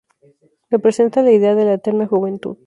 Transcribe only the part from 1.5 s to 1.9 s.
de la